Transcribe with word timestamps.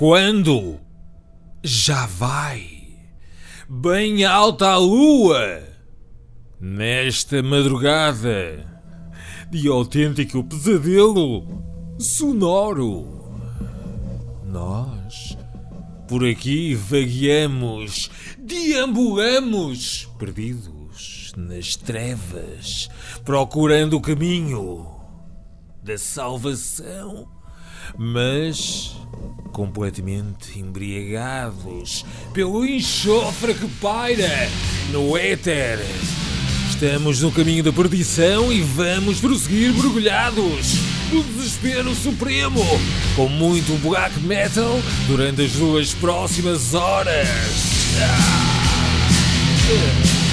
Quando 0.00 0.80
já 1.62 2.06
vai 2.06 2.88
bem 3.68 4.24
alta 4.24 4.70
a 4.70 4.78
lua 4.78 5.62
nesta 6.58 7.42
madrugada 7.42 8.66
de 9.50 9.68
autêntico 9.68 10.42
pesadelo 10.42 11.46
sonoro, 11.98 13.30
nós 14.46 15.36
por 16.08 16.24
aqui 16.24 16.74
vagueamos, 16.74 18.10
deambulamos, 18.38 20.08
perdidos 20.18 21.34
nas 21.36 21.76
trevas, 21.76 22.88
procurando 23.22 23.98
o 23.98 24.00
caminho 24.00 24.98
da 25.82 25.98
salvação, 25.98 27.28
mas 27.96 28.96
completamente 29.52 30.58
embriagados 30.58 32.04
pelo 32.32 32.64
enxofre 32.64 33.54
que 33.54 33.68
paira 33.80 34.48
no 34.90 35.16
éter. 35.16 35.78
Estamos 36.68 37.20
no 37.20 37.30
caminho 37.30 37.62
da 37.62 37.72
perdição 37.72 38.52
e 38.52 38.62
vamos 38.62 39.20
prosseguir 39.20 39.72
mergulhados 39.74 40.74
no 41.12 41.22
desespero 41.22 41.94
supremo, 41.94 42.64
com 43.16 43.28
muito 43.28 43.78
black 43.82 44.18
metal 44.20 44.80
durante 45.06 45.42
as 45.42 45.52
duas 45.52 45.92
próximas 45.92 46.72
horas. 46.72 47.28
Ah! 48.00 50.29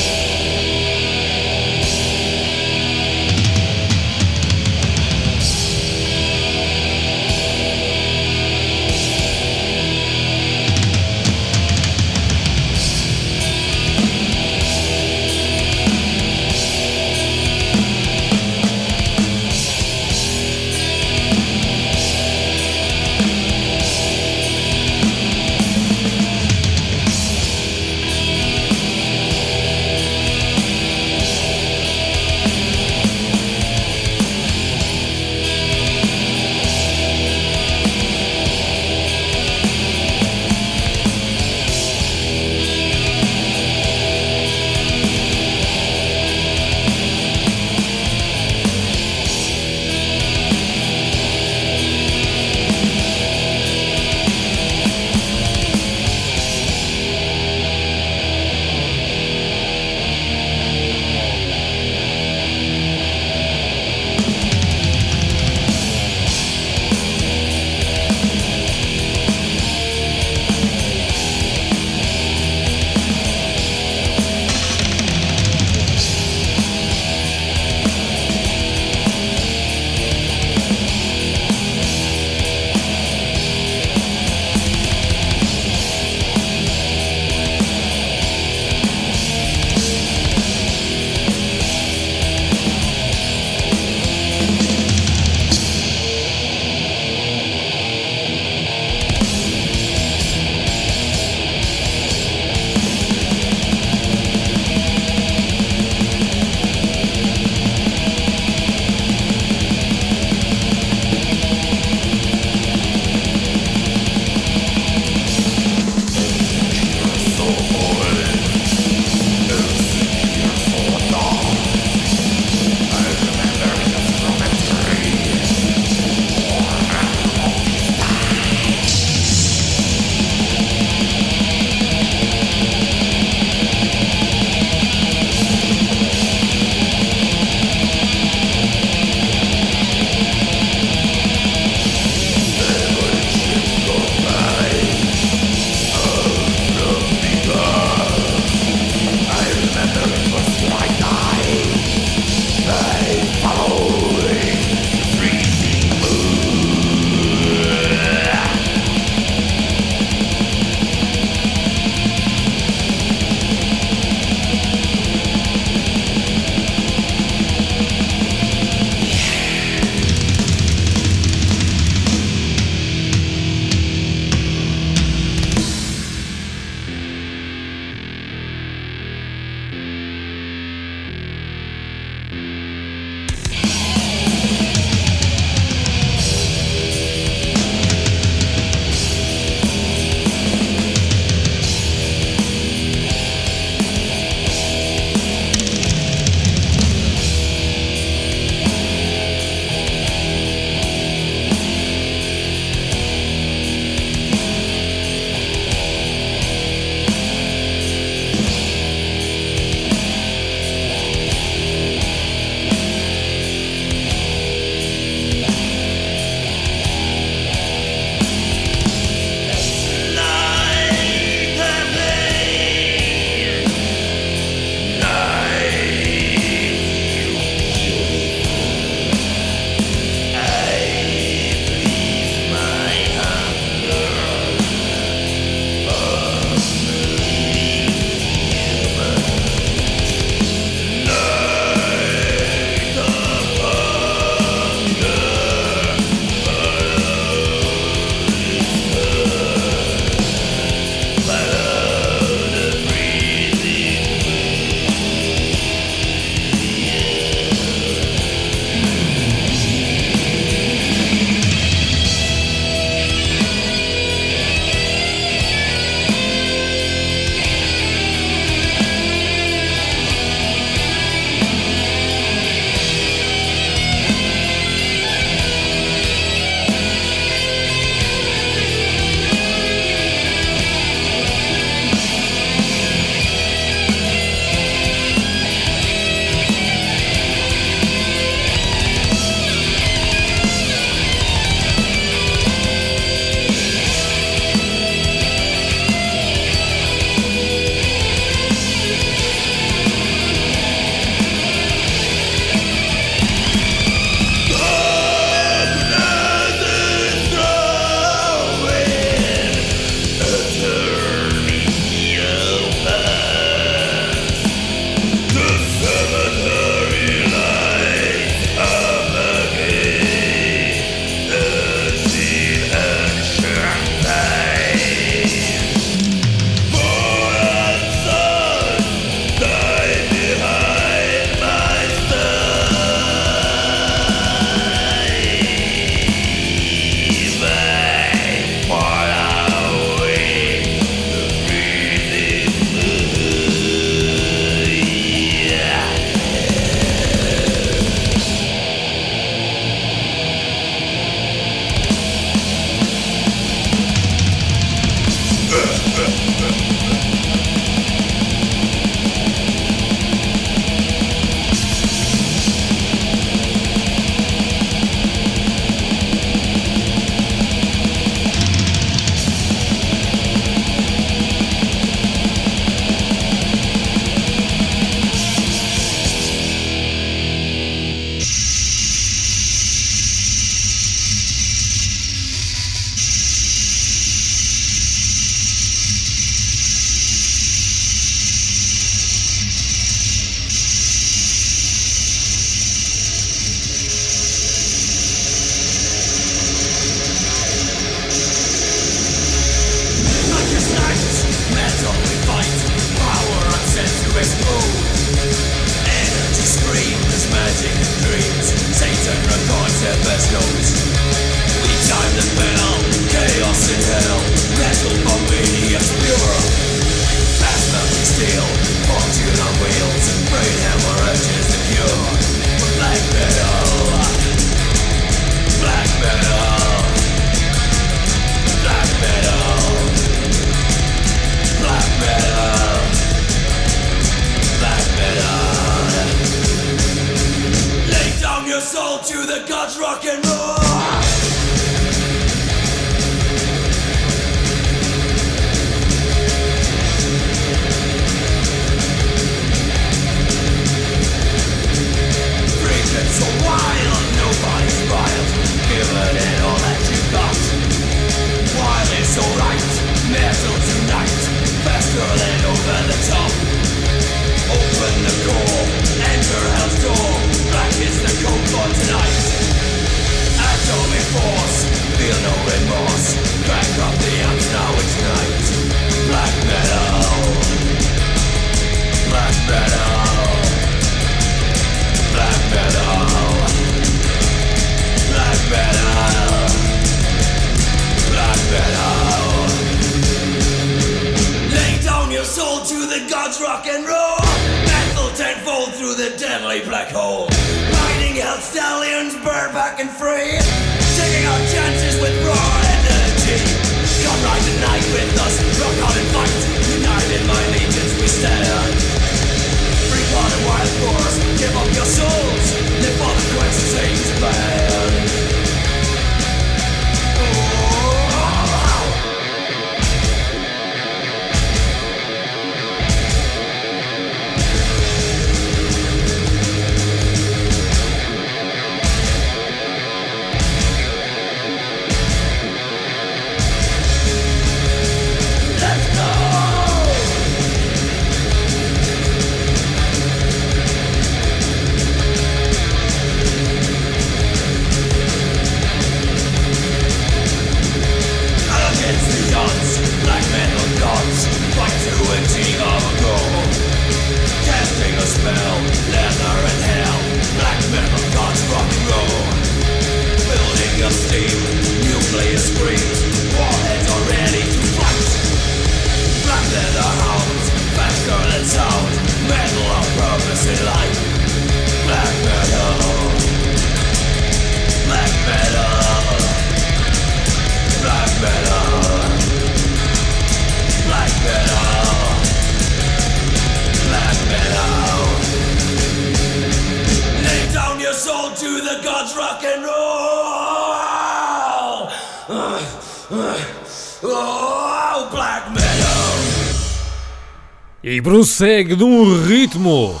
E 597.98 598.00
prossegue 598.00 598.76
num 598.76 599.26
ritmo 599.26 600.00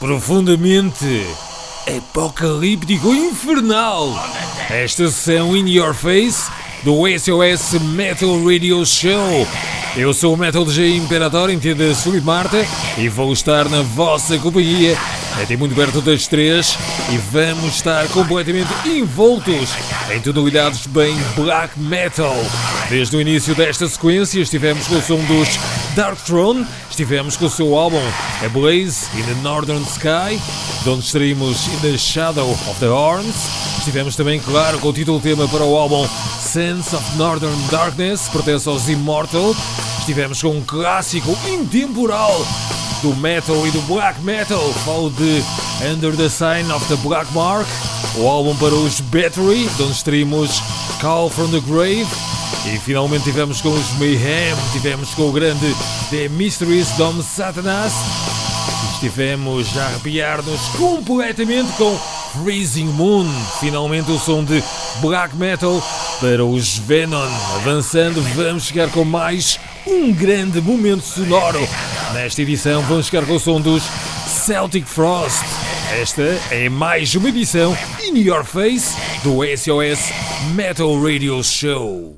profundamente 0.00 1.24
apocalíptico 1.86 3.14
infernal. 3.14 4.12
Esta 4.68 5.06
sessão 5.06 5.56
In 5.56 5.68
Your 5.68 5.94
Face 5.94 6.50
do 6.82 7.02
SOS 7.06 7.80
Metal 7.80 8.44
Radio 8.44 8.84
Show. 8.84 9.46
Eu 9.96 10.12
sou 10.12 10.34
o 10.34 10.36
Metal 10.36 10.64
DJ 10.64 10.96
Imperator, 10.96 11.50
entenda 11.50 11.94
Felipe 11.94 12.26
Marta, 12.26 12.66
e 12.98 13.08
vou 13.08 13.32
estar 13.32 13.68
na 13.68 13.82
vossa 13.82 14.36
companhia 14.38 14.98
até 15.40 15.56
muito 15.56 15.74
perto 15.74 16.00
das 16.00 16.26
três 16.26 16.76
e 17.12 17.18
vamos 17.32 17.76
estar 17.76 18.06
completamente 18.08 18.70
envoltos 18.86 19.70
em 20.12 20.20
tonalidades 20.20 20.86
bem 20.86 21.16
black 21.36 21.78
metal. 21.78 22.36
Desde 22.88 23.16
o 23.16 23.20
início 23.20 23.54
desta 23.54 23.86
sequência 23.86 24.40
estivemos 24.40 24.86
com 24.86 24.96
o 24.96 25.02
som 25.02 25.18
dos 25.24 25.48
Dark 25.94 26.18
Throne, 26.24 26.66
estivemos 26.94 27.36
com 27.36 27.46
o 27.46 27.50
seu 27.50 27.76
álbum 27.76 28.00
A 28.44 28.48
Blaze 28.50 29.08
in 29.18 29.24
the 29.24 29.34
Northern 29.42 29.82
Sky, 29.82 30.40
de 30.84 30.88
onde 30.88 31.04
extraímos 31.04 31.66
In 31.66 31.80
the 31.80 31.98
Shadow 31.98 32.48
of 32.48 32.78
the 32.78 32.86
Horns, 32.86 33.34
estivemos 33.78 34.14
também, 34.14 34.38
claro, 34.38 34.78
com 34.78 34.90
o 34.90 34.92
título 34.92 35.18
tema 35.18 35.48
para 35.48 35.64
o 35.64 35.76
álbum 35.76 36.08
Sense 36.38 36.94
of 36.94 37.16
Northern 37.16 37.56
Darkness, 37.68 38.28
pertence 38.28 38.68
aos 38.68 38.88
Immortal, 38.88 39.56
estivemos 39.98 40.40
com 40.40 40.50
um 40.50 40.62
clássico 40.62 41.36
intemporal 41.48 42.46
do 43.02 43.12
metal 43.16 43.66
e 43.66 43.72
do 43.72 43.82
black 43.88 44.20
metal, 44.20 44.62
falo 44.84 45.10
de 45.10 45.42
Under 45.92 46.16
the 46.16 46.28
Sign 46.28 46.70
of 46.70 46.86
the 46.86 46.96
Black 47.02 47.26
Mark, 47.34 47.66
o 48.14 48.28
álbum 48.28 48.54
para 48.54 48.72
os 48.72 49.00
Battery, 49.00 49.68
de 49.76 49.82
onde 49.82 49.92
extraímos 49.92 50.62
Call 51.00 51.28
from 51.28 51.48
the 51.48 51.60
Grave, 51.60 52.06
e 52.66 52.78
finalmente 52.78 53.24
tivemos 53.24 53.60
com 53.60 53.70
os 53.70 53.92
Mayhem, 53.98 54.54
tivemos 54.72 55.10
com 55.10 55.28
o 55.28 55.32
grande 55.32 55.74
The 56.10 56.28
Mysteries 56.28 56.90
Dom 56.92 57.22
Satanas, 57.22 57.92
e 57.92 58.94
estivemos 58.94 59.76
a 59.76 59.86
arrepiar-nos 59.86 60.60
completamente 60.76 61.72
com 61.72 61.98
Freezing 62.42 62.86
Moon, 62.86 63.28
finalmente 63.60 64.10
o 64.10 64.18
som 64.18 64.42
de 64.42 64.62
black 65.00 65.36
metal 65.36 65.82
para 66.20 66.44
os 66.44 66.78
Venom. 66.78 67.28
Avançando, 67.56 68.22
vamos 68.34 68.64
chegar 68.64 68.88
com 68.90 69.04
mais 69.04 69.58
um 69.86 70.12
grande 70.12 70.60
momento 70.60 71.02
sonoro. 71.02 71.60
Nesta 72.12 72.42
edição, 72.42 72.82
vamos 72.82 73.06
chegar 73.06 73.26
com 73.26 73.34
o 73.34 73.40
som 73.40 73.60
dos 73.60 73.82
Celtic 74.26 74.86
Frost. 74.86 75.44
Esta 76.00 76.22
é 76.50 76.68
mais 76.68 77.14
uma 77.14 77.28
edição 77.28 77.76
In 78.02 78.18
Your 78.18 78.44
Face 78.44 78.96
do 79.22 79.40
SOS 79.44 80.10
Metal 80.54 81.00
Radio 81.00 81.42
Show. 81.44 82.16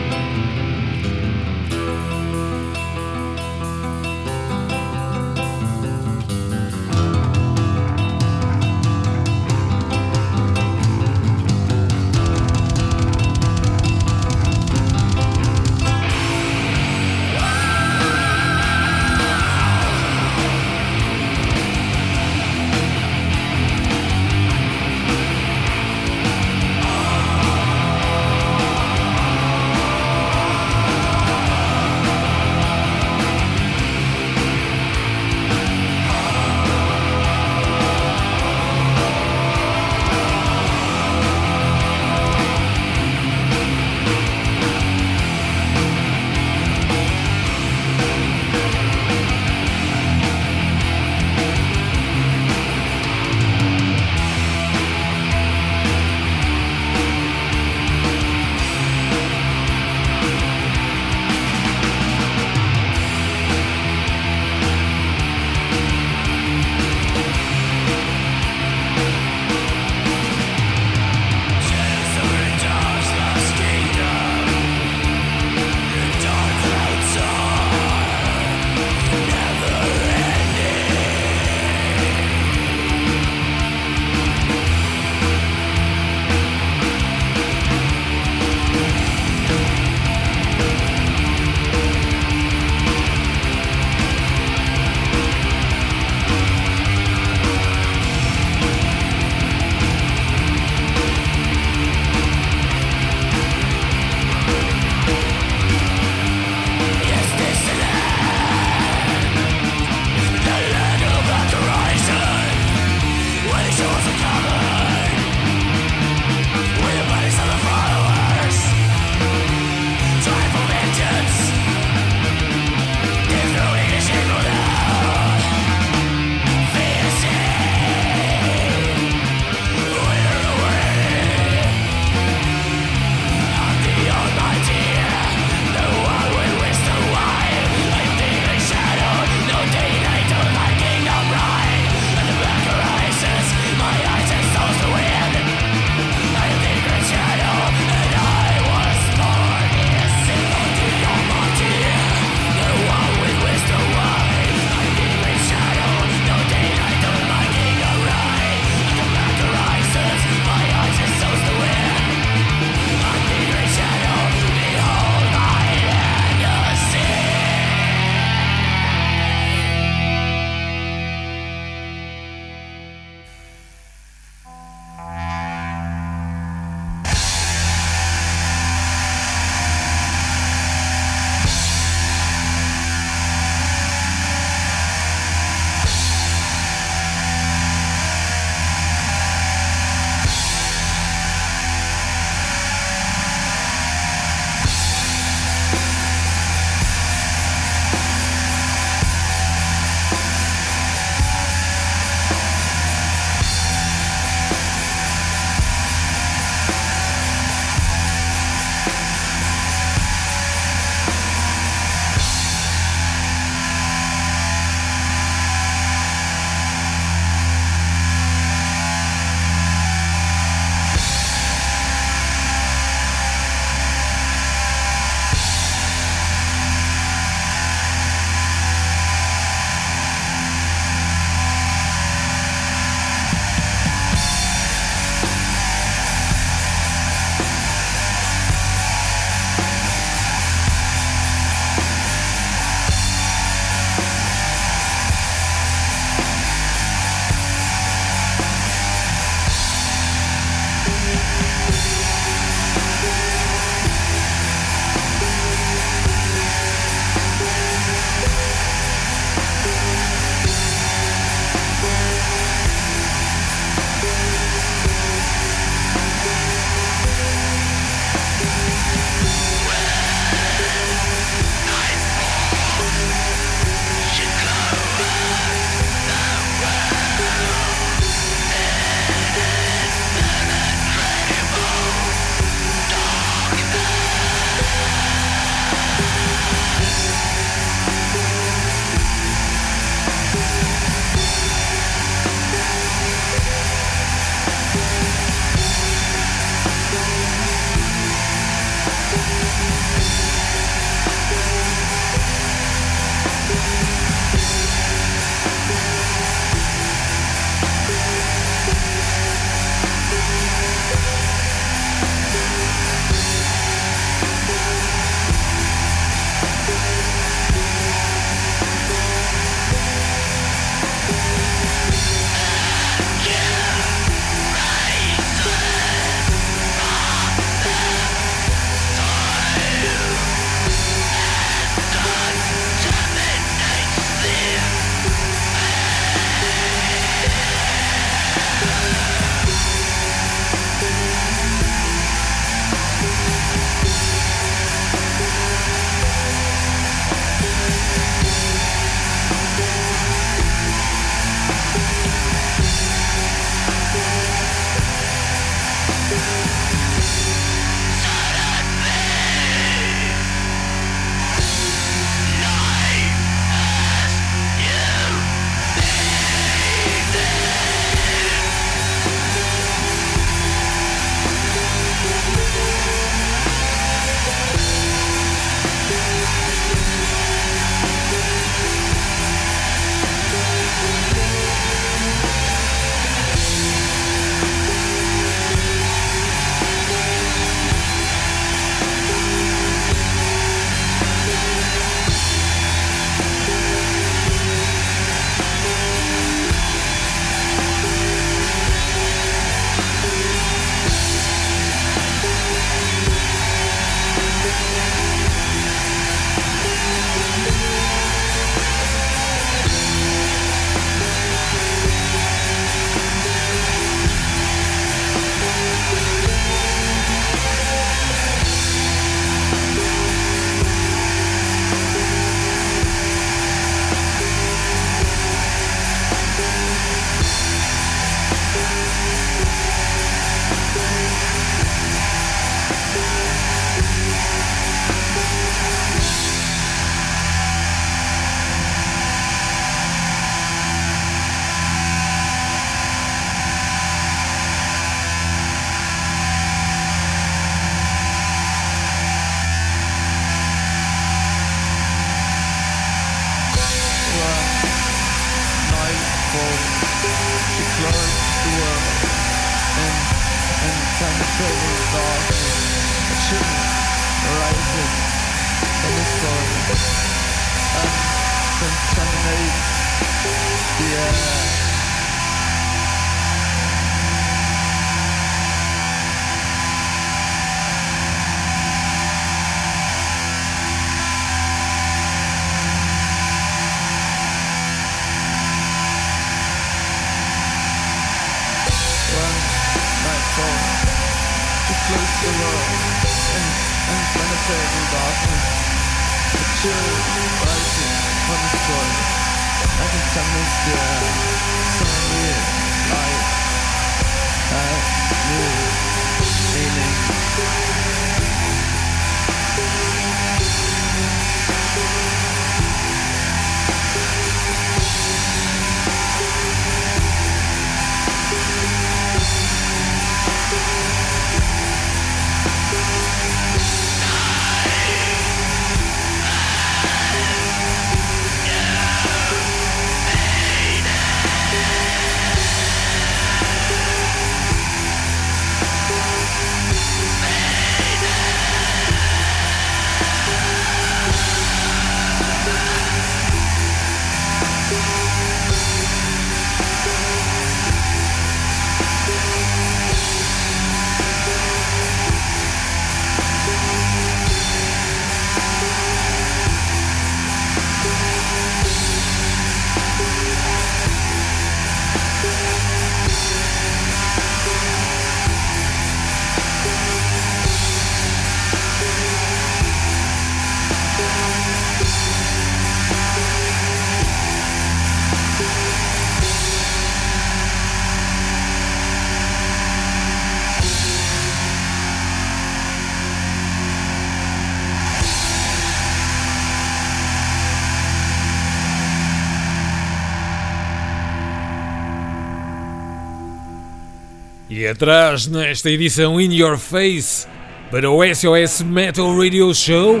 E 594.56 594.68
atrás, 594.68 595.26
nesta 595.26 595.68
edição 595.68 596.20
In 596.20 596.32
Your 596.32 596.56
Face, 596.56 597.26
para 597.72 597.90
o 597.90 598.04
SOS 598.04 598.62
Metal 598.62 599.12
Radio 599.18 599.52
Show, 599.52 600.00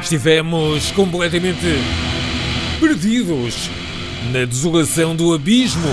estivemos 0.00 0.90
completamente 0.92 1.66
perdidos 2.80 3.68
na 4.32 4.46
desolação 4.46 5.14
do 5.14 5.34
abismo, 5.34 5.92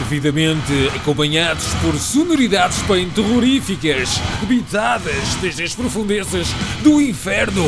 devidamente 0.00 0.90
acompanhados 0.96 1.72
por 1.80 1.98
sonoridades 1.98 2.82
bem 2.82 3.08
terroríficas, 3.08 4.20
habitadas 4.42 5.34
desde 5.40 5.62
as 5.62 5.74
profundezas 5.74 6.48
do 6.82 7.00
inferno, 7.00 7.64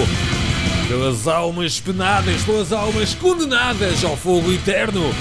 pelas 0.86 1.26
almas 1.26 1.80
penadas, 1.80 2.42
pelas 2.42 2.74
almas 2.74 3.14
condenadas 3.14 4.04
ao 4.04 4.18
fogo 4.18 4.52
eterno 4.52 5.14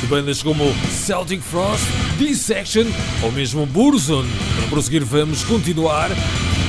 de 0.00 0.06
bandas 0.06 0.42
como 0.42 0.64
Celtic 0.90 1.40
Frost, 1.42 1.84
Dissection 2.18 2.86
ou 3.22 3.32
mesmo 3.32 3.66
Burzon. 3.66 4.24
Para 4.56 4.68
prosseguir, 4.68 5.04
vamos 5.04 5.44
continuar 5.44 6.10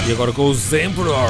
e 0.07 0.11
agora 0.11 0.31
com 0.31 0.49
os 0.49 0.73
Emperor. 0.73 1.29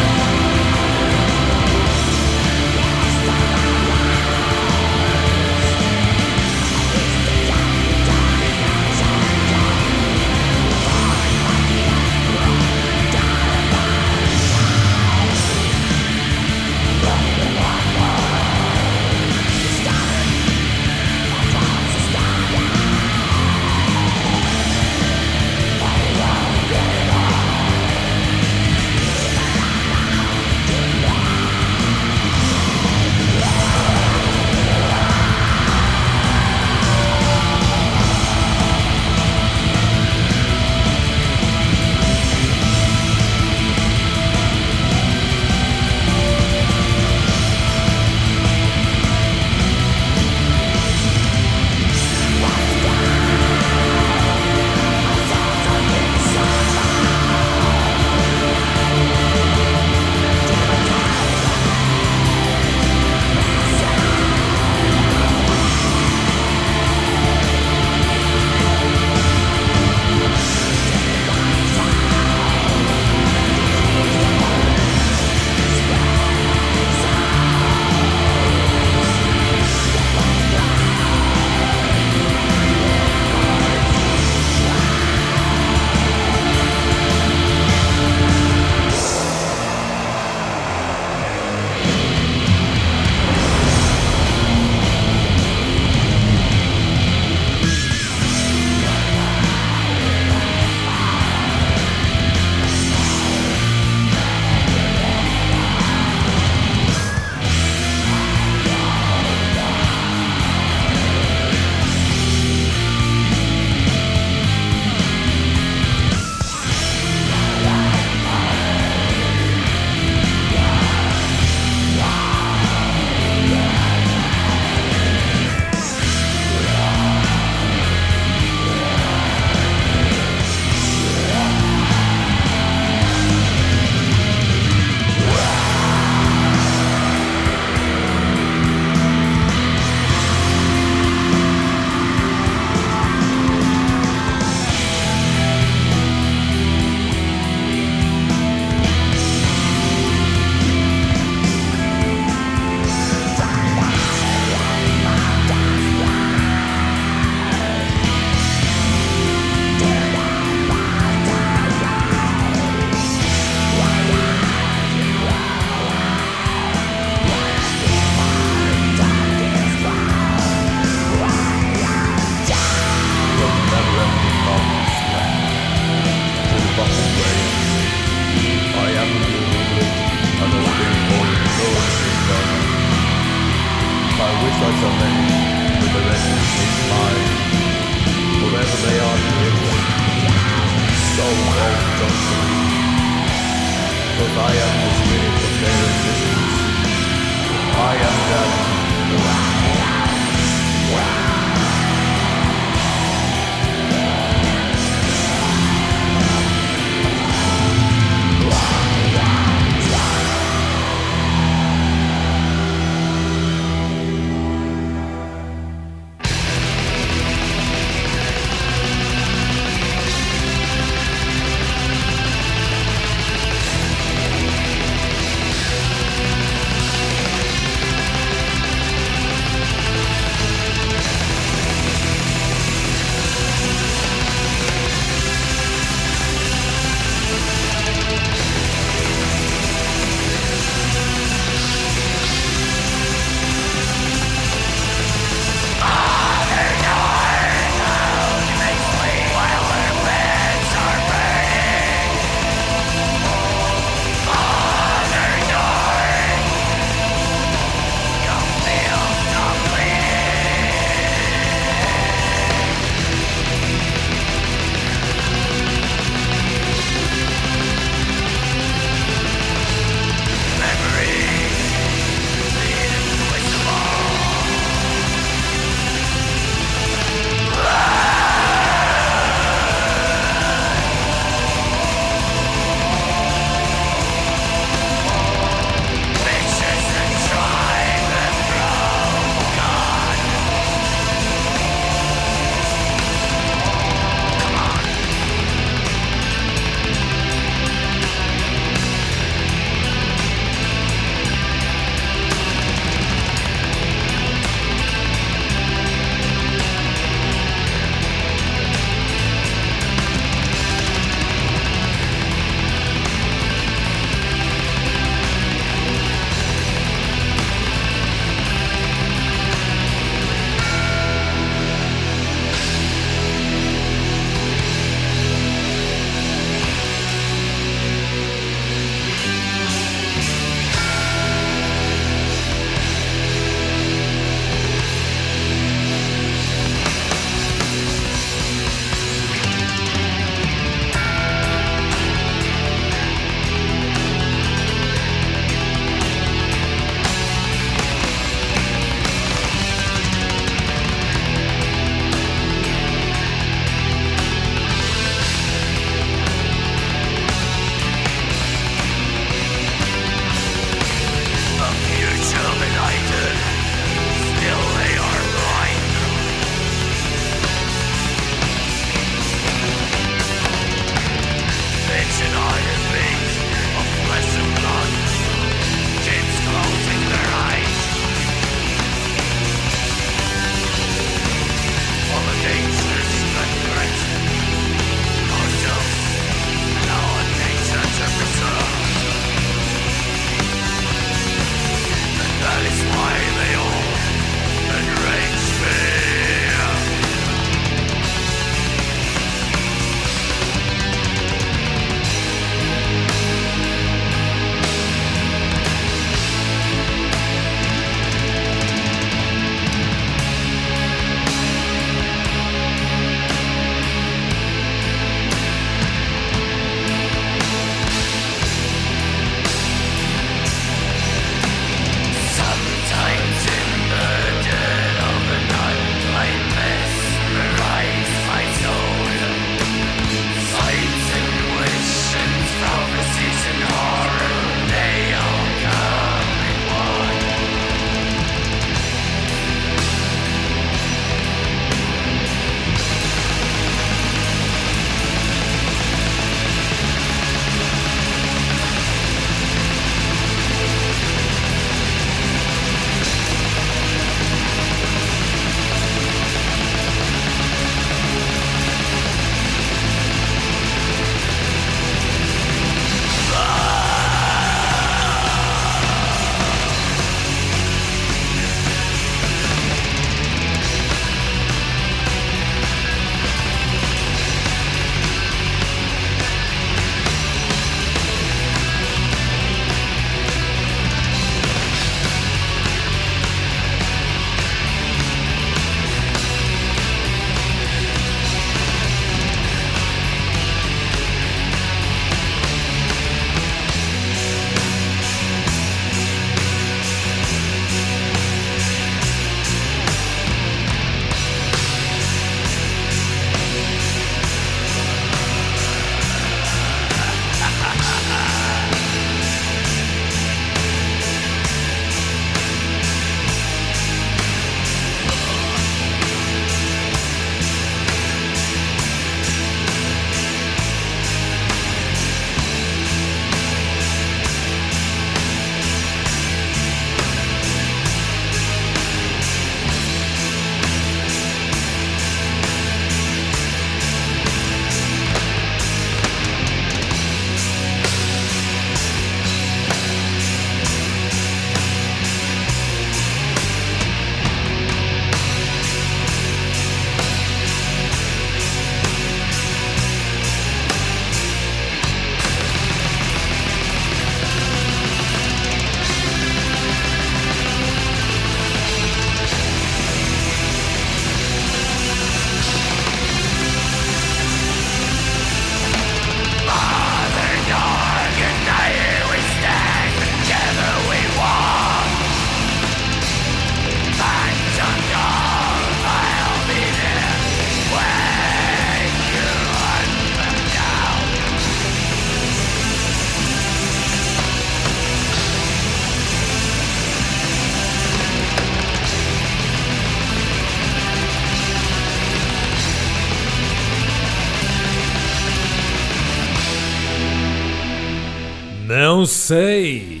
Sei 599.28 600.00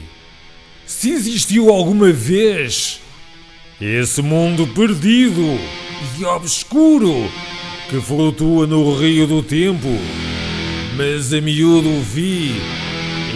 se 0.86 1.10
existiu 1.10 1.70
alguma 1.70 2.10
vez 2.10 2.98
esse 3.78 4.22
mundo 4.22 4.66
perdido 4.68 5.42
e 6.18 6.24
obscuro 6.24 7.30
que 7.90 8.00
flutua 8.00 8.66
no 8.66 8.96
rio 8.96 9.26
do 9.26 9.42
tempo, 9.42 9.86
mas 10.96 11.34
a 11.34 11.42
miúdo 11.42 12.00
vi 12.00 12.54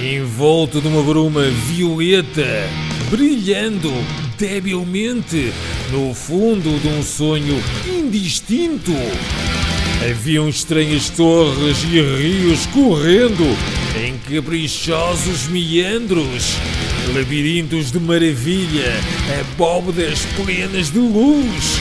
envolto 0.02 0.80
numa 0.80 1.02
bruma 1.02 1.42
violeta, 1.66 2.48
brilhando 3.10 3.92
debilmente 4.38 5.52
no 5.90 6.14
fundo 6.14 6.80
de 6.80 6.88
um 6.88 7.02
sonho 7.02 7.62
indistinto. 7.86 8.92
Haviam 10.10 10.48
estranhas 10.48 11.10
torres 11.10 11.84
e 11.84 12.00
rios 12.00 12.64
correndo 12.68 13.44
em 13.96 14.16
caprichosos 14.18 15.48
meandros, 15.48 16.56
labirintos 17.14 17.92
de 17.92 18.00
maravilha, 18.00 18.92
abóbodas 19.40 20.20
plenas 20.36 20.90
de 20.90 20.98
luz 20.98 21.78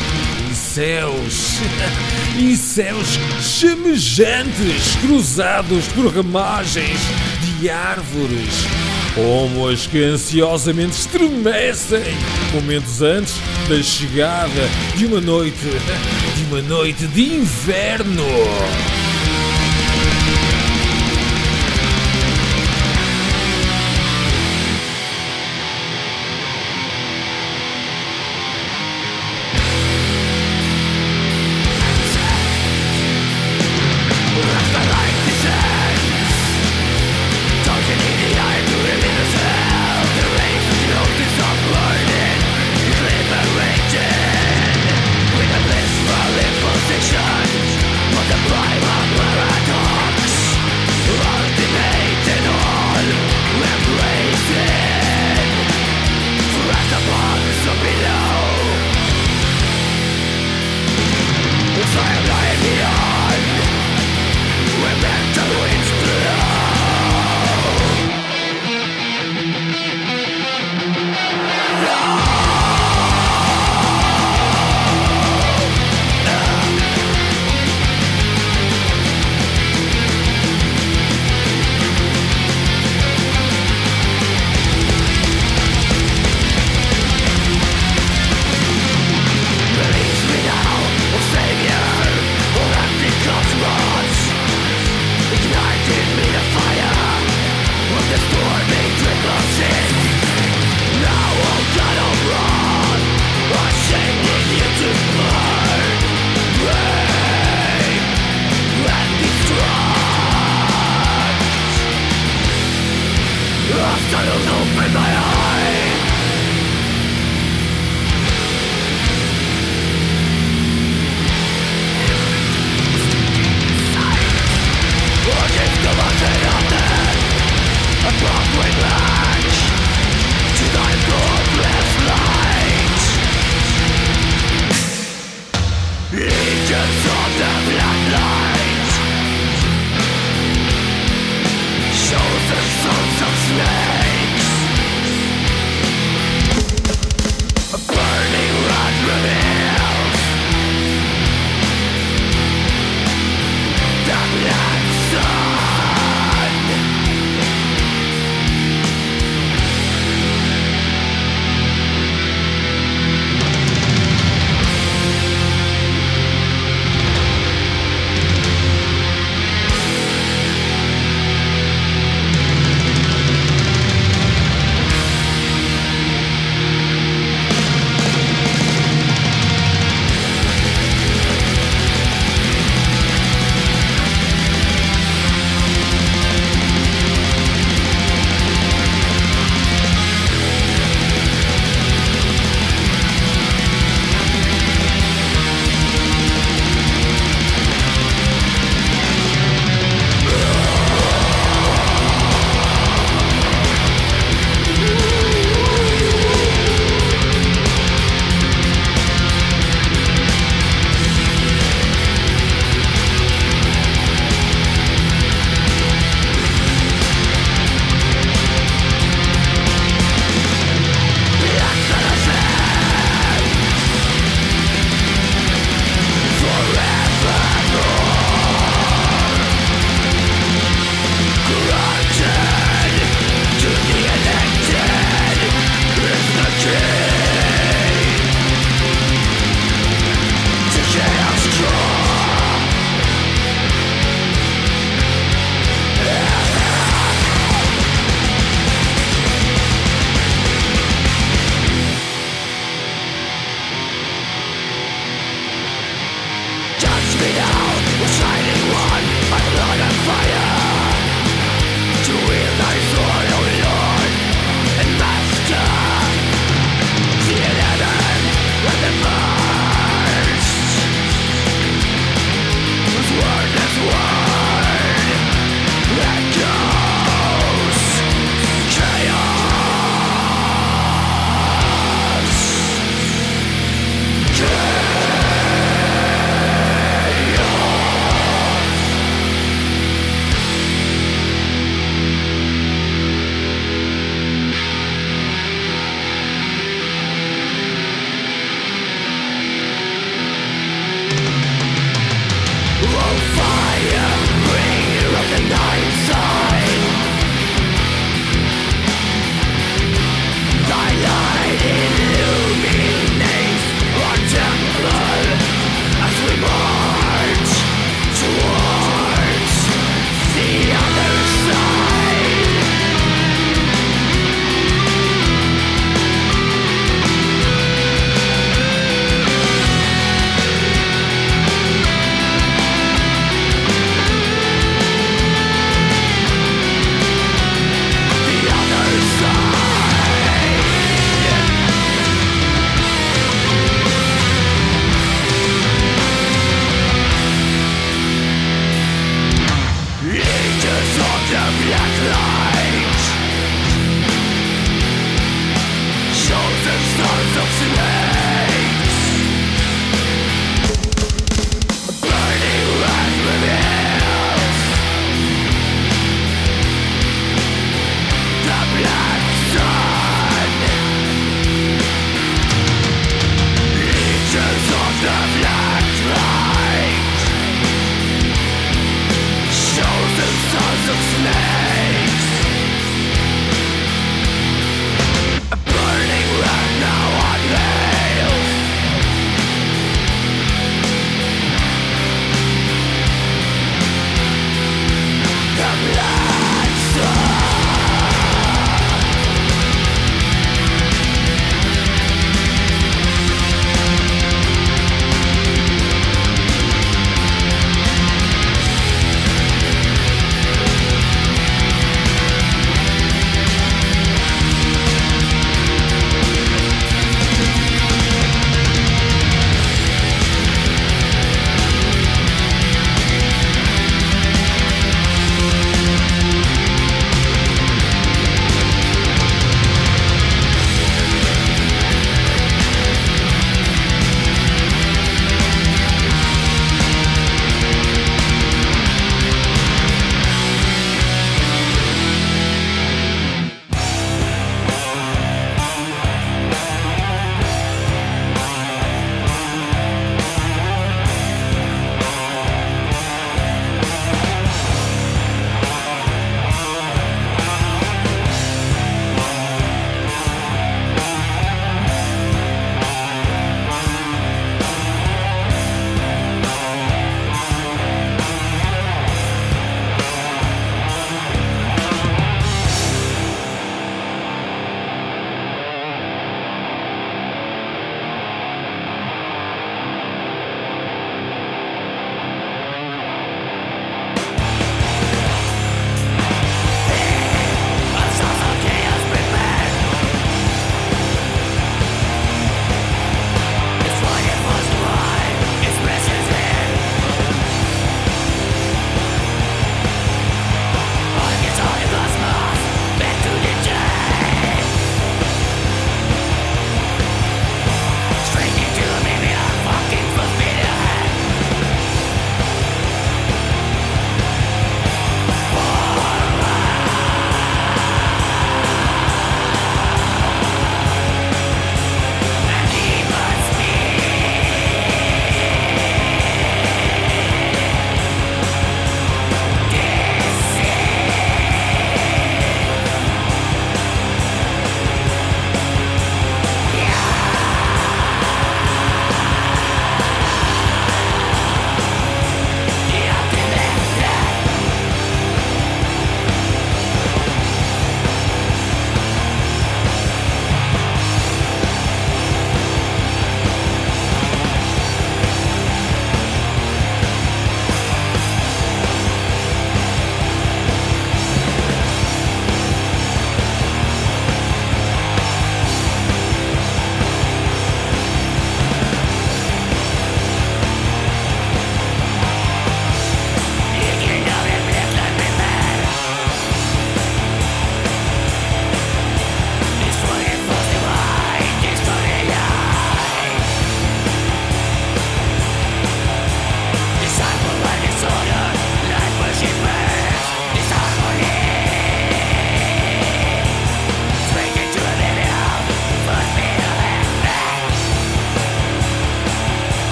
e 0.50 0.56
céus, 0.56 1.60
e 2.38 2.56
céus 2.58 3.08
chamejantes 3.42 4.96
cruzados 5.02 5.88
por 5.88 6.14
ramagens 6.14 7.00
de 7.60 7.70
árvores, 7.70 8.66
como 9.16 9.70
as 9.70 9.88
que 9.88 10.04
ansiosamente 10.04 10.98
estremecem 10.98 12.04
momentos 12.54 13.02
antes 13.02 13.36
da 13.70 13.82
chegada 13.82 14.70
de 14.98 15.06
uma 15.06 15.22
noite, 15.22 15.56
de 15.58 16.44
uma 16.50 16.62
noite 16.62 17.08
de 17.08 17.36
inverno. 17.36 19.01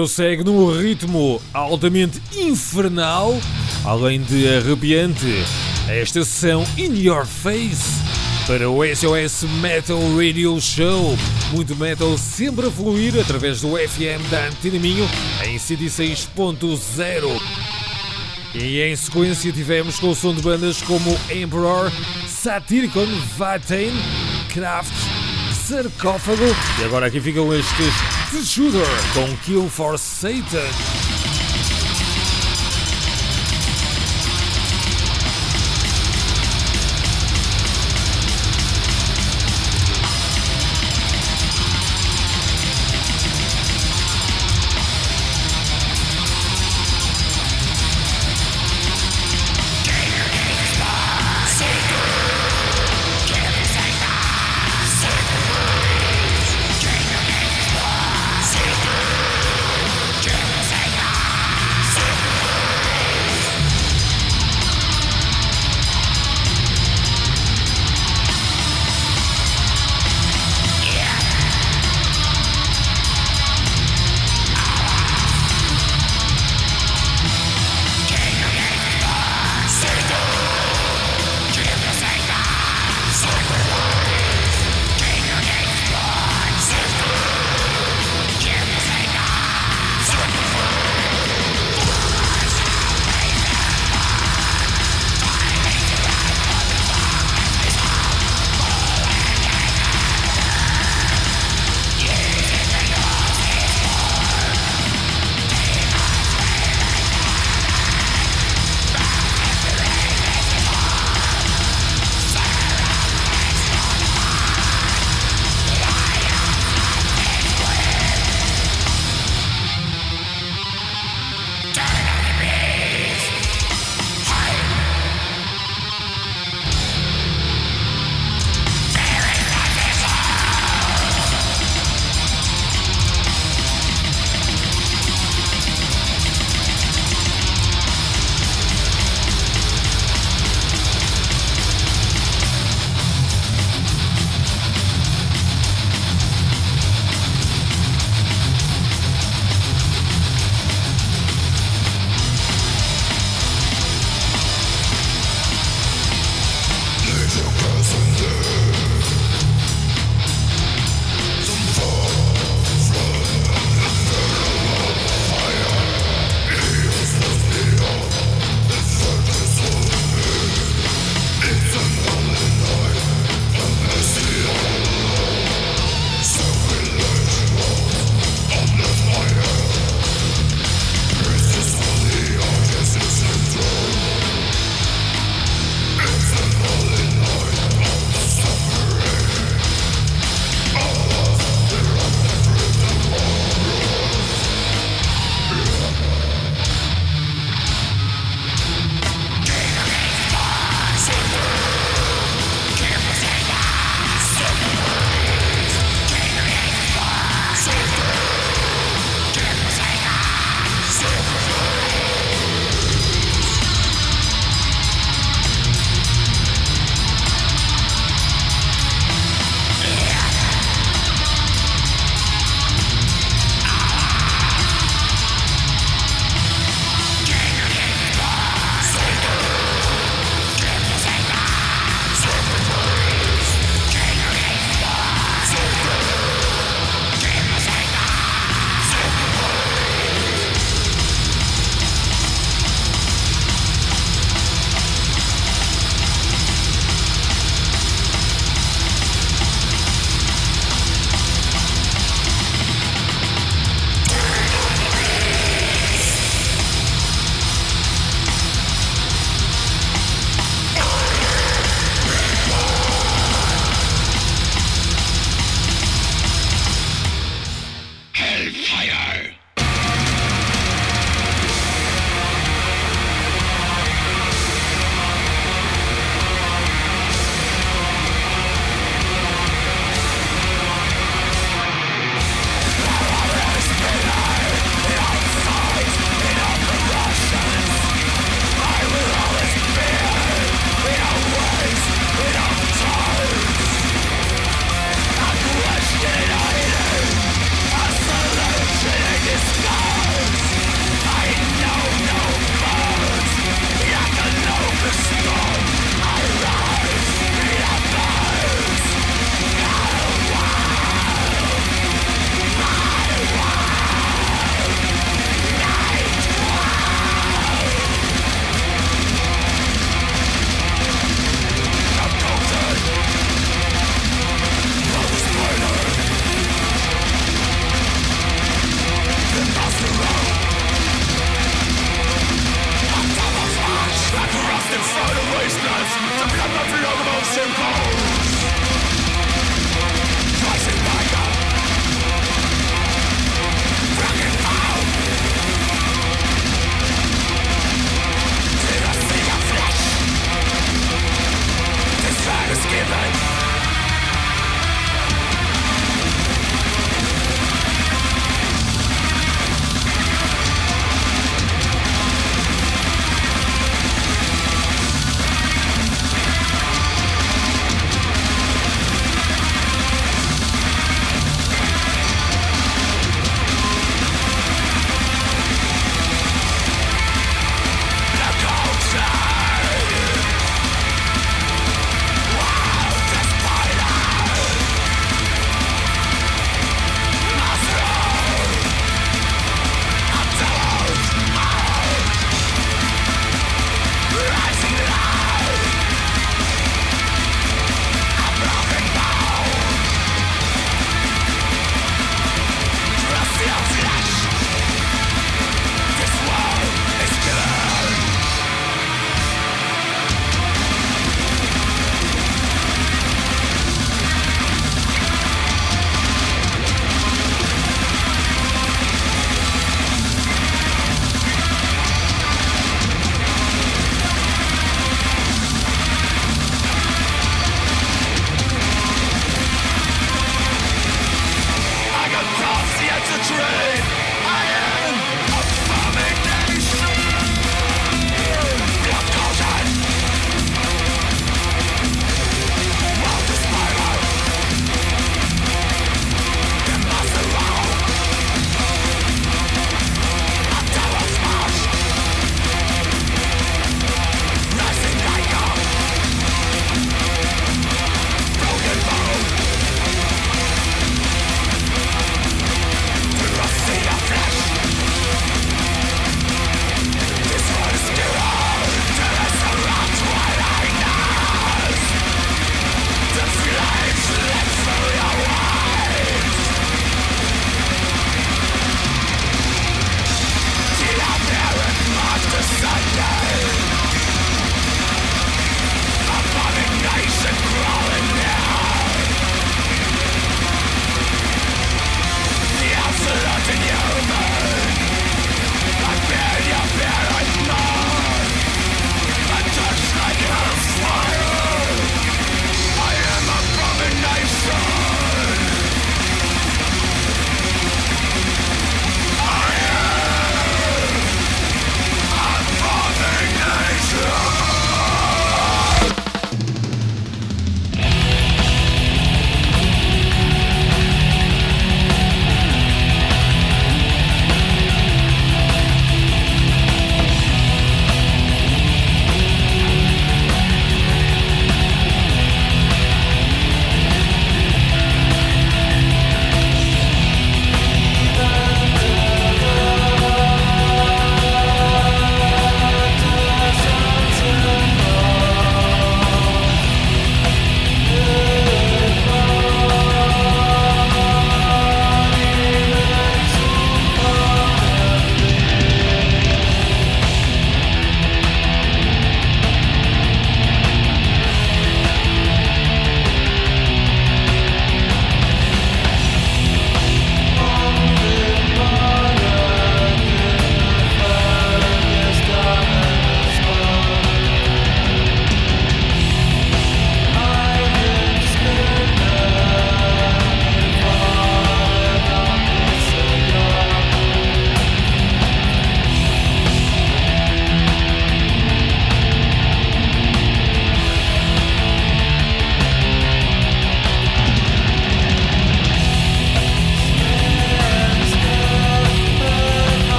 Prossegue 0.00 0.42
num 0.42 0.72
ritmo 0.80 1.42
altamente 1.52 2.22
infernal, 2.34 3.38
além 3.84 4.22
de 4.22 4.48
arrepiante. 4.48 5.44
Esta 5.86 6.24
sessão 6.24 6.64
In 6.78 6.98
Your 6.98 7.26
Face 7.26 8.00
para 8.46 8.70
o 8.70 8.78
SOS 8.82 9.42
Metal 9.60 10.00
Radio 10.16 10.58
Show. 10.58 11.14
Muito 11.52 11.76
metal 11.76 12.16
sempre 12.16 12.68
a 12.68 12.70
fluir 12.70 13.20
através 13.20 13.60
do 13.60 13.76
FM 13.76 14.26
da 14.30 14.46
Antena 14.46 14.78
Minho 14.78 15.06
em 15.44 15.58
106.0. 15.58 17.42
E 18.54 18.80
em 18.80 18.96
sequência 18.96 19.52
tivemos 19.52 20.00
com 20.00 20.08
o 20.08 20.14
som 20.14 20.32
de 20.32 20.40
bandas 20.40 20.80
como 20.80 21.10
Emperor, 21.30 21.92
Satyricon, 22.26 23.06
Vatain, 23.36 23.92
Kraft, 24.48 24.94
Sarcófago 25.68 26.46
e 26.80 26.84
agora 26.84 27.06
aqui 27.06 27.20
ficam 27.20 27.54
estes 27.54 28.09
The 28.32 28.44
Shooter 28.44 28.86
com 29.12 29.36
Kill 29.38 29.68
for 29.68 29.98
Satan. 29.98 30.99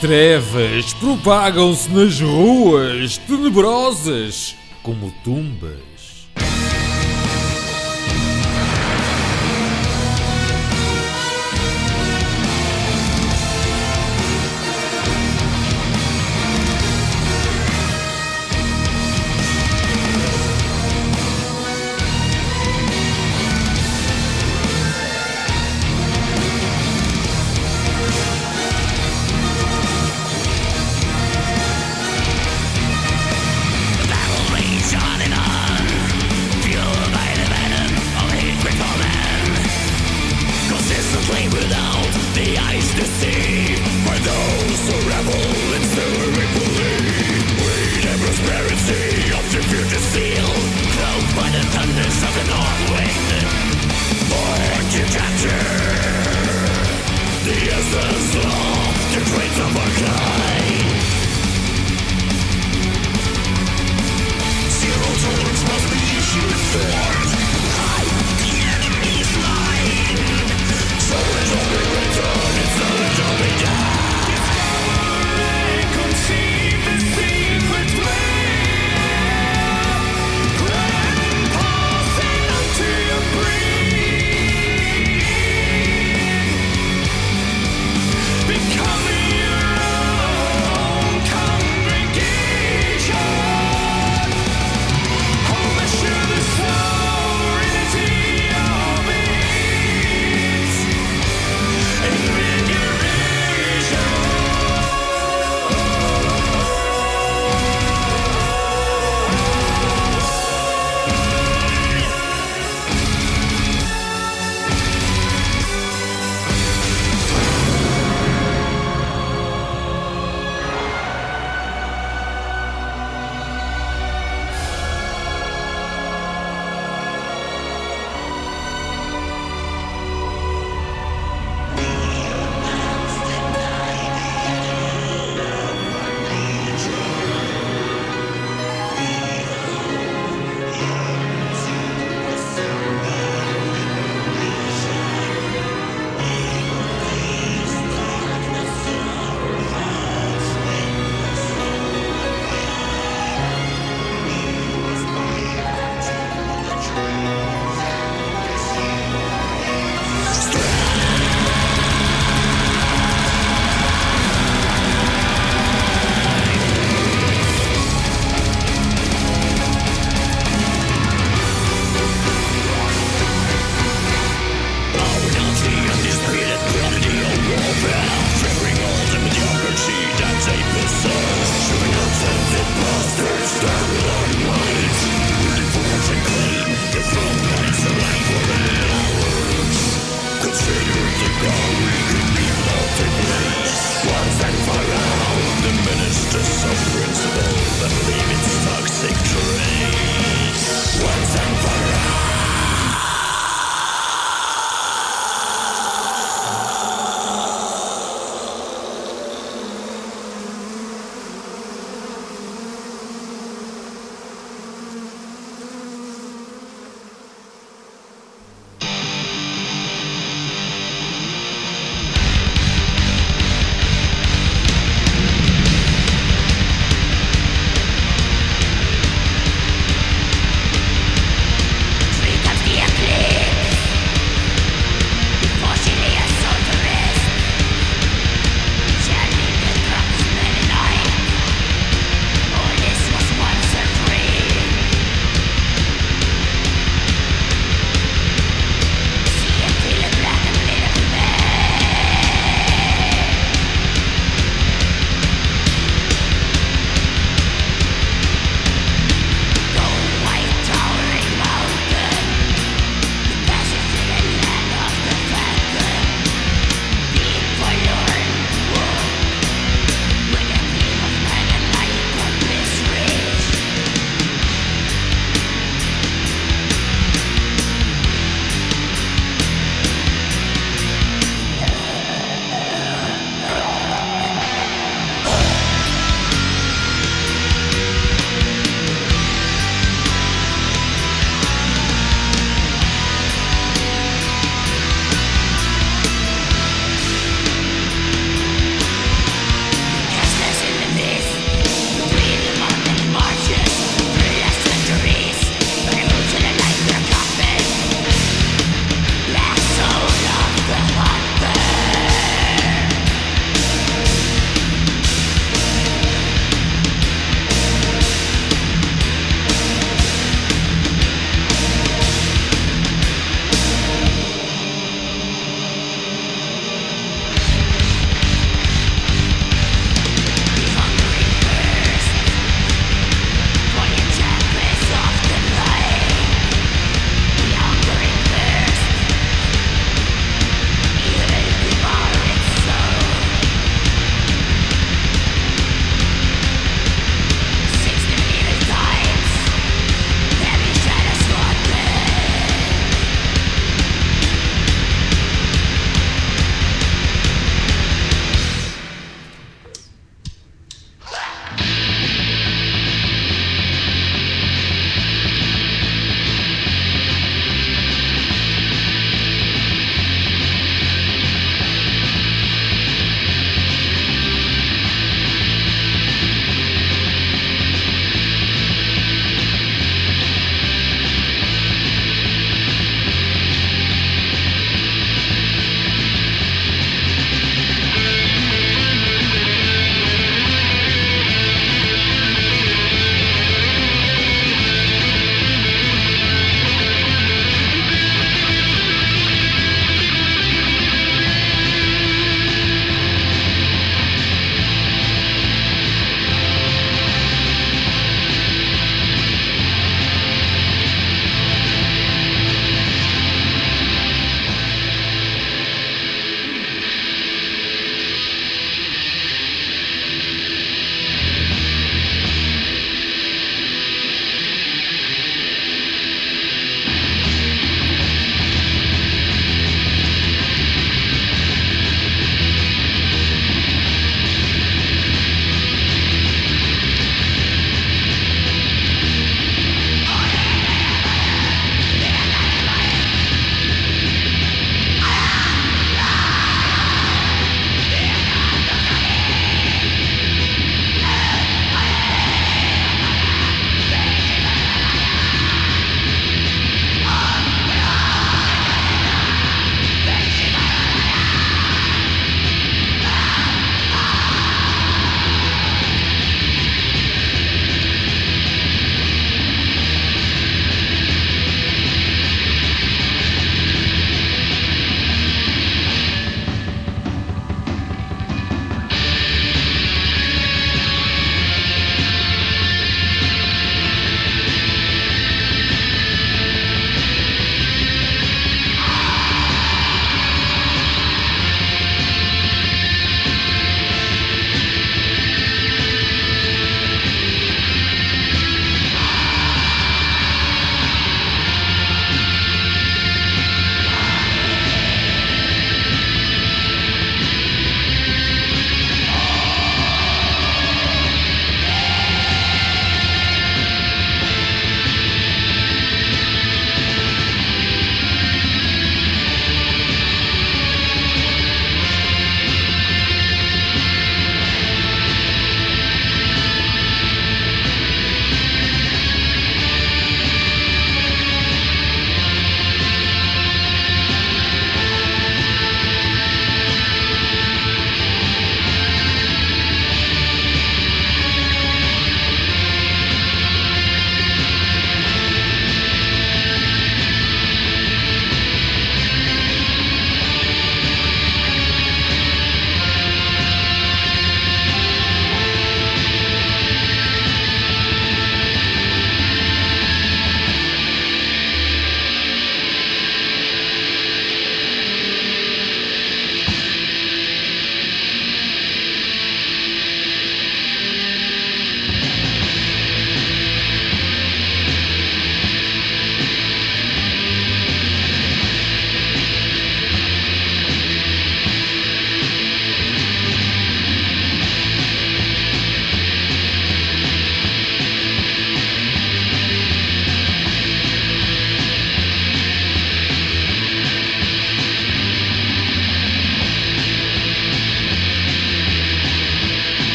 Trevas 0.00 0.94
propagam-se 0.94 1.90
nas 1.90 2.18
ruas, 2.20 3.18
tenebrosas 3.18 4.56
como 4.82 5.12
tumbas. 5.22 5.99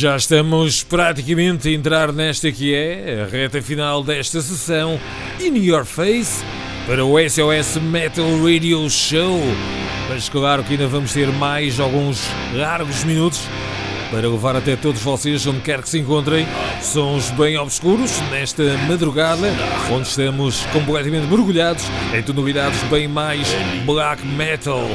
Já 0.00 0.16
estamos 0.16 0.82
praticamente 0.82 1.68
a 1.68 1.72
entrar 1.72 2.10
nesta 2.10 2.50
que 2.50 2.74
é 2.74 3.22
a 3.22 3.30
reta 3.30 3.60
final 3.60 4.02
desta 4.02 4.40
sessão 4.40 4.98
In 5.38 5.58
Your 5.58 5.84
Face 5.84 6.42
para 6.86 7.04
o 7.04 7.18
SOS 7.18 7.76
Metal 7.82 8.24
Radio 8.42 8.88
Show. 8.88 9.38
Mas 10.08 10.26
claro 10.30 10.64
que 10.64 10.72
ainda 10.72 10.88
vamos 10.88 11.12
ter 11.12 11.26
mais 11.32 11.78
alguns 11.78 12.26
largos 12.54 13.04
minutos 13.04 13.42
para 14.10 14.26
levar 14.26 14.56
até 14.56 14.74
todos 14.74 15.02
vocês, 15.02 15.46
onde 15.46 15.60
quer 15.60 15.82
que 15.82 15.88
se 15.90 15.98
encontrem, 15.98 16.46
sons 16.80 17.30
bem 17.32 17.58
obscuros 17.58 18.18
nesta 18.30 18.78
madrugada, 18.88 19.52
onde 19.92 20.08
estamos 20.08 20.64
completamente 20.72 21.26
mergulhados 21.26 21.84
em 22.14 22.22
tonalidades 22.22 22.80
bem 22.84 23.06
mais 23.06 23.46
black 23.84 24.26
metal. 24.26 24.88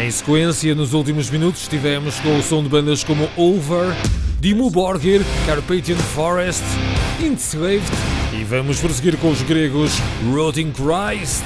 Em 0.00 0.10
sequência, 0.10 0.74
nos 0.74 0.92
últimos 0.92 1.30
minutos, 1.30 1.62
estivemos 1.62 2.18
com 2.20 2.36
o 2.36 2.42
som 2.42 2.62
de 2.62 2.68
bandas 2.68 3.04
como 3.04 3.30
Over, 3.36 3.94
Dimmu 4.40 4.68
Borgir, 4.68 5.22
Carpathian 5.46 5.96
Forest, 5.96 6.64
Enslaved 7.20 7.82
e 8.32 8.42
vamos 8.42 8.80
prosseguir 8.80 9.16
com 9.18 9.30
os 9.30 9.40
gregos 9.42 9.92
Rotting 10.32 10.72
Christ. 10.72 11.44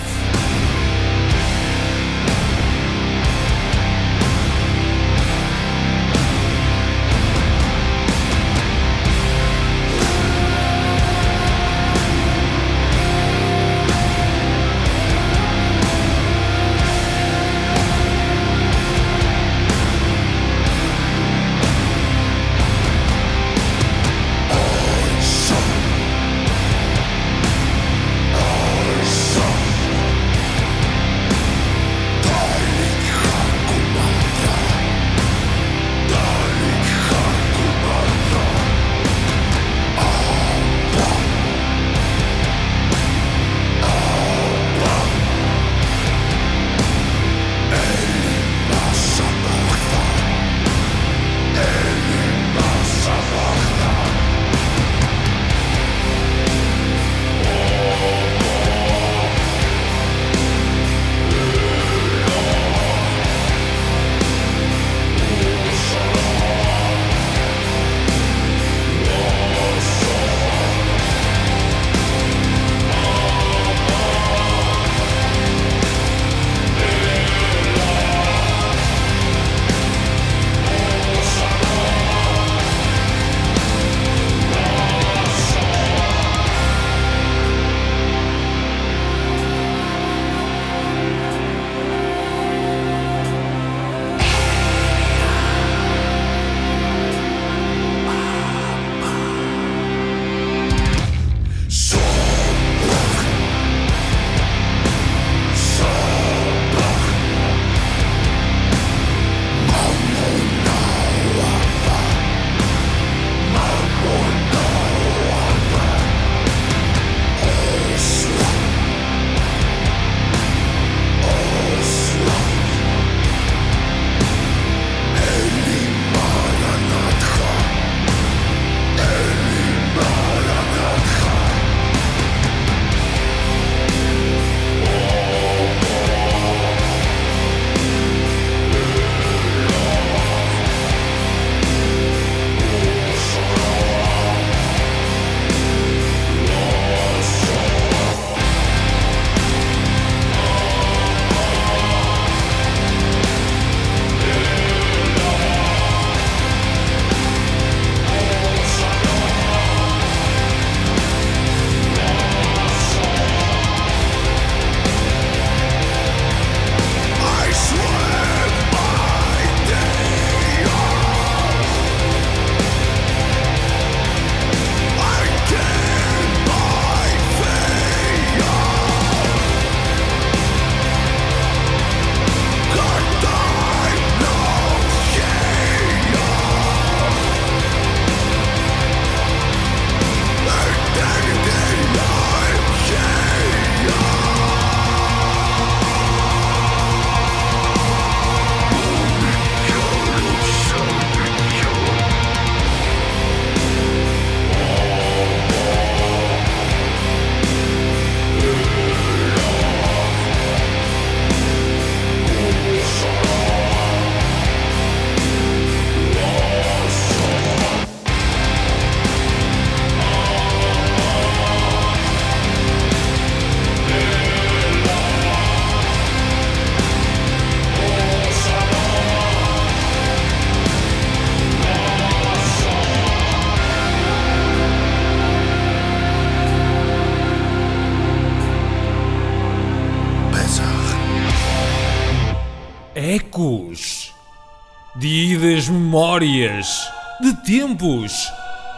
Tempos 247.49 248.31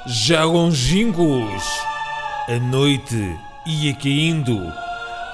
já 0.06 0.44
longínquos. 0.44 1.64
A 2.48 2.56
noite 2.60 3.36
ia 3.66 3.92
caindo, 3.92 4.72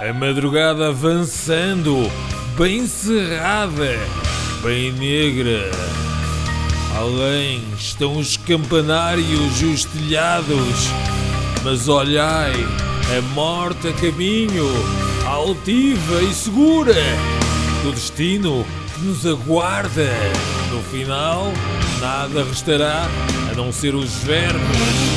a 0.01 0.11
madrugada 0.15 0.89
avançando, 0.89 2.11
bem 2.57 2.87
cerrada, 2.87 3.99
bem 4.63 4.91
negra. 4.93 5.71
Além 6.97 7.63
estão 7.77 8.17
os 8.17 8.39
campanários 8.39 9.61
e 9.61 9.67
os 9.67 9.85
telhados. 9.85 10.89
Mas 11.63 11.89
olhai, 11.89 12.55
a 12.55 13.21
morte 13.35 13.89
a 13.89 13.93
caminho, 13.93 14.67
altiva 15.27 16.23
e 16.23 16.33
segura, 16.33 16.95
do 17.83 17.93
destino 17.93 18.65
que 18.95 19.01
nos 19.03 19.27
aguarda. 19.27 20.09
No 20.73 20.83
final, 20.85 21.53
nada 22.01 22.45
restará 22.45 23.07
a 23.51 23.55
não 23.55 23.73
ser 23.73 23.95
os 23.95 24.15
vermes. 24.17 25.16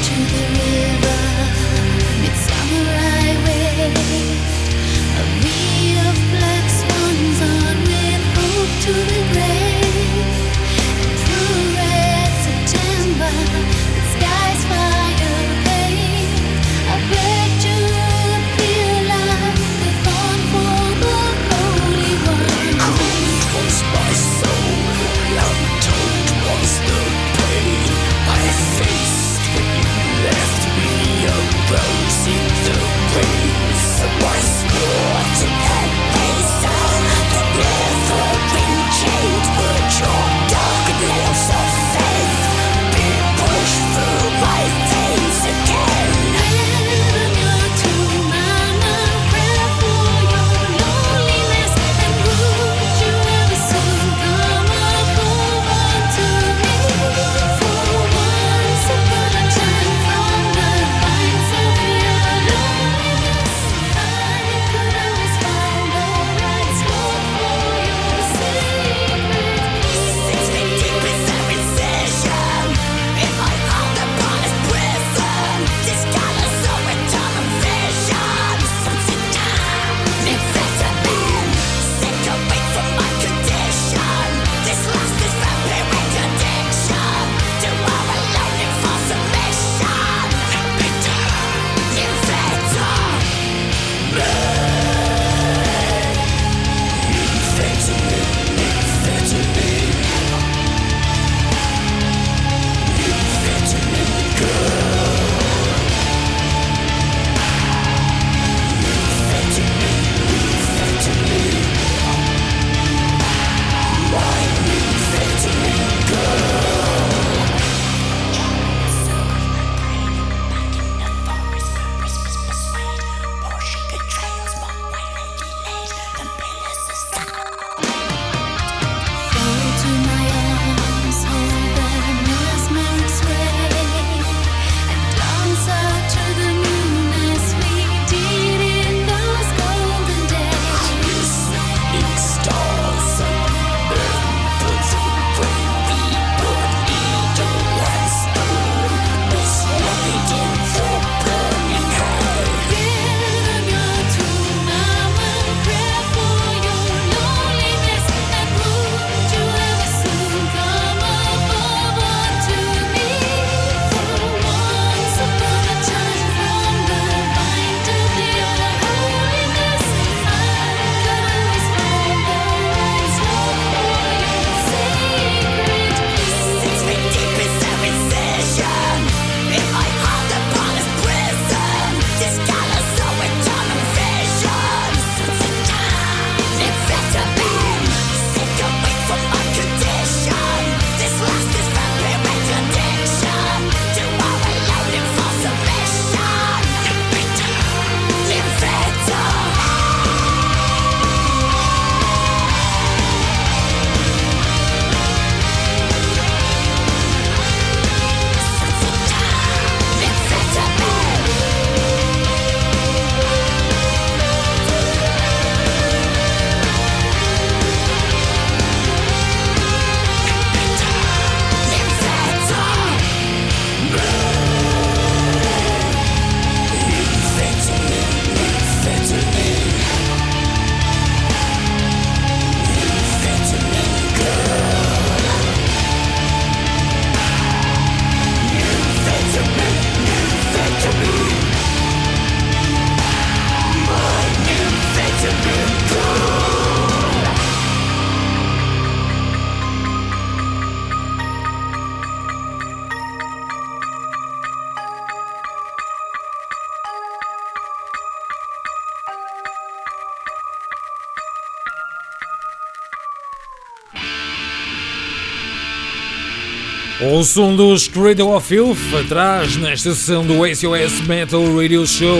O 267.20 267.24
som 267.26 267.54
dos 267.54 267.86
Cradle 267.86 268.34
of 268.34 268.48
Filth 268.48 268.78
atrás 268.98 269.58
nesta 269.58 269.94
sessão 269.94 270.26
do 270.26 270.36
SOS 270.36 271.06
Metal 271.06 271.44
Radio 271.54 271.86
Show. 271.86 272.18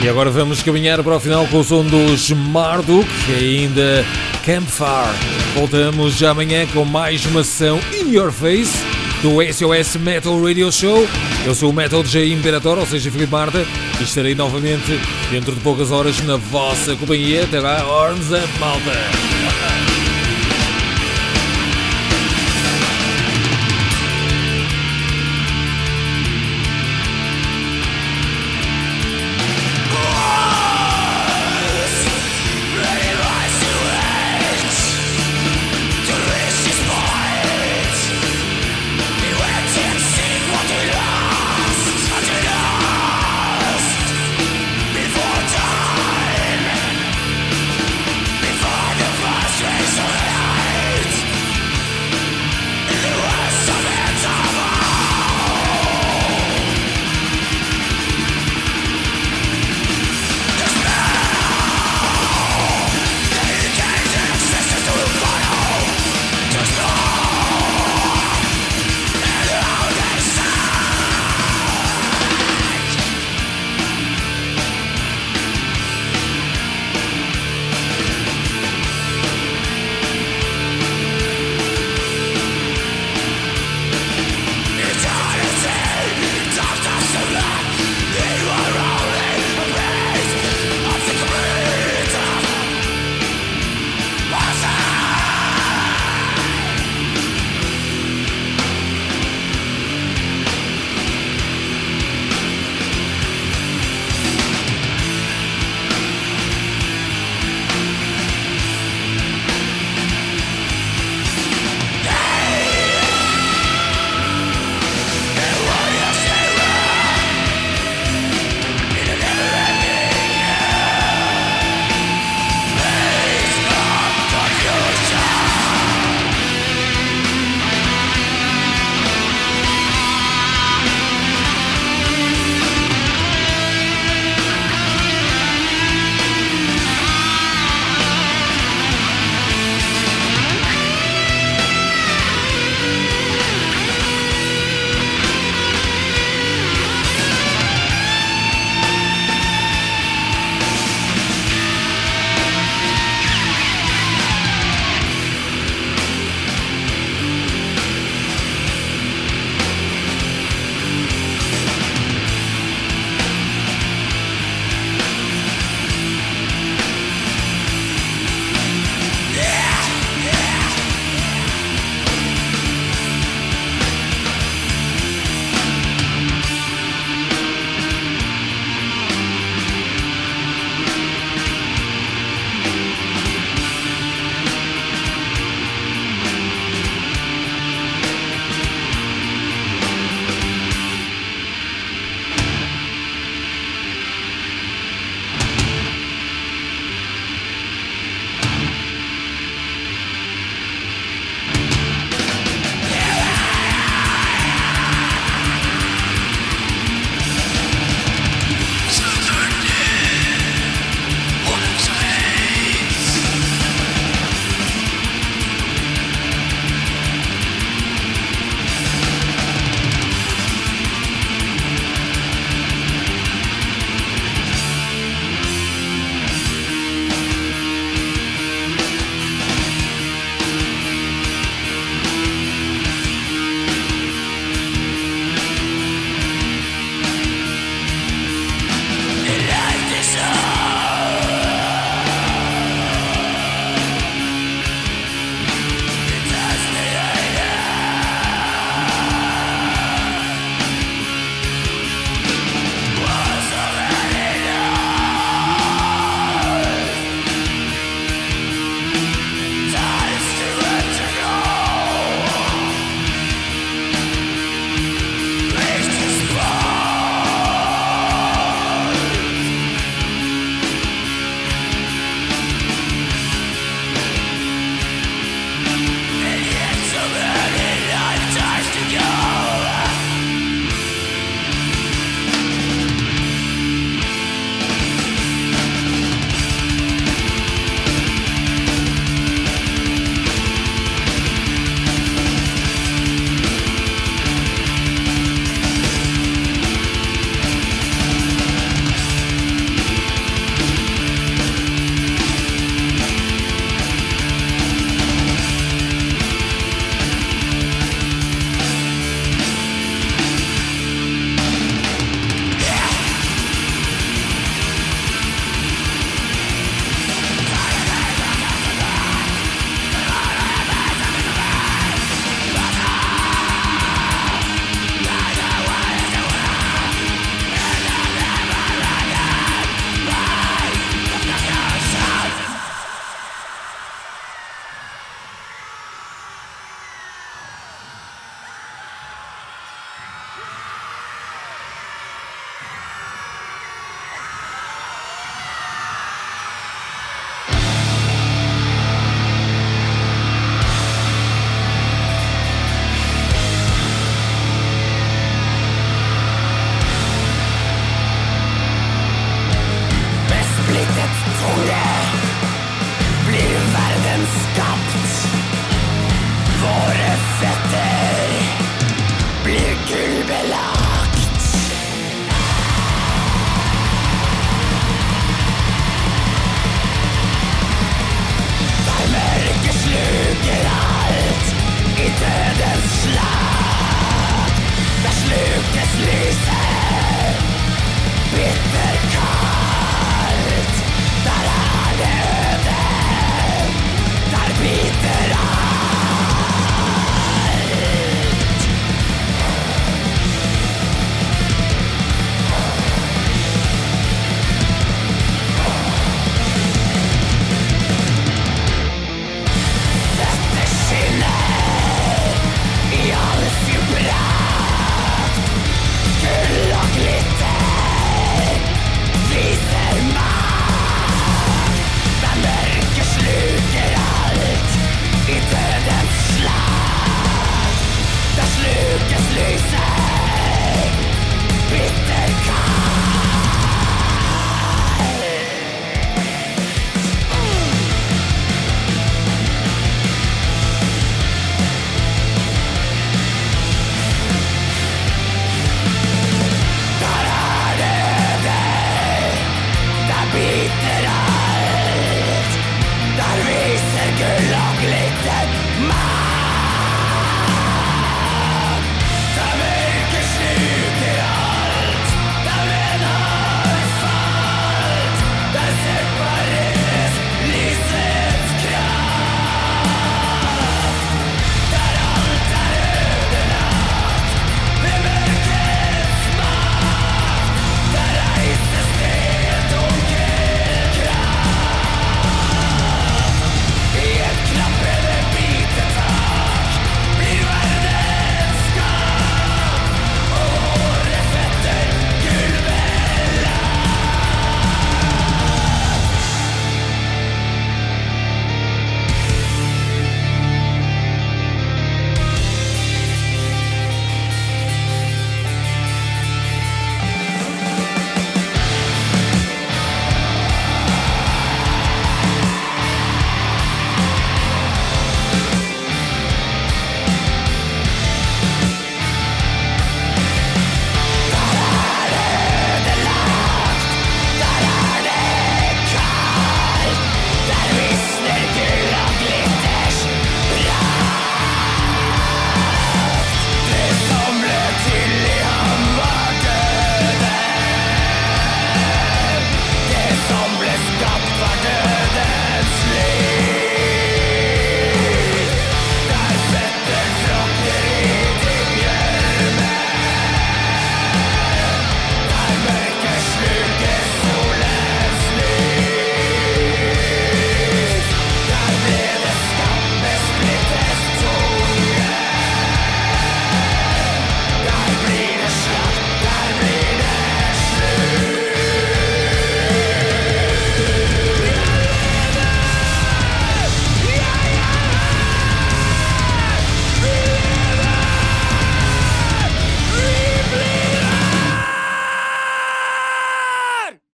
E 0.00 0.08
agora 0.08 0.30
vamos 0.30 0.62
caminhar 0.62 1.02
para 1.02 1.16
o 1.16 1.18
final 1.18 1.44
com 1.48 1.58
o 1.58 1.64
som 1.64 1.84
dos 1.84 2.30
Marduk, 2.30 3.08
ainda 3.36 4.06
Campfire. 4.44 5.12
Voltamos 5.56 6.16
já 6.16 6.30
amanhã 6.30 6.68
com 6.68 6.84
mais 6.84 7.26
uma 7.26 7.42
sessão 7.42 7.80
In 7.92 8.12
Your 8.12 8.30
Face 8.30 8.78
do 9.22 9.42
SOS 9.42 9.96
Metal 9.96 10.40
Radio 10.40 10.70
Show. 10.70 11.04
Eu 11.44 11.52
sou 11.52 11.70
o 11.70 11.72
Metal 11.72 12.00
DJ 12.00 12.32
Imperator, 12.32 12.78
ou 12.78 12.86
seja, 12.86 13.10
Filipe 13.10 13.32
Marta, 13.32 13.66
e 13.98 14.04
estarei 14.04 14.36
novamente 14.36 15.00
dentro 15.32 15.52
de 15.52 15.60
poucas 15.62 15.90
horas 15.90 16.20
na 16.22 16.36
vossa 16.36 16.94
companhia. 16.94 17.42
Até 17.42 17.58
lá, 17.58 17.84
Horns 17.84 18.30
Up, 18.30 18.58
malta! 18.60 19.35